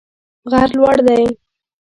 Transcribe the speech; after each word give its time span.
غر 0.51 0.69
لوړ 0.77 0.97
دی 1.07 1.23